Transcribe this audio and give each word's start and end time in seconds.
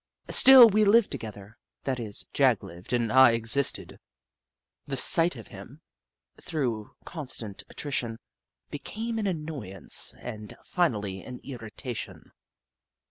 Still 0.31 0.67
we 0.67 0.83
lived 0.83 1.11
together— 1.11 1.59
that 1.83 1.99
is. 1.99 2.25
Jagg 2.33 2.63
lived, 2.63 2.91
and 2.91 3.13
I 3.13 3.33
existed. 3.33 3.99
The 4.87 4.97
sight 4.97 5.35
of 5.35 5.49
him, 5.49 5.81
through 6.41 6.95
constant 7.05 7.61
attrition, 7.69 8.17
became 8.71 9.19
an 9.19 9.27
annoyance, 9.27 10.15
and 10.17 10.55
finally 10.65 11.21
an 11.23 11.39
irritation. 11.43 12.31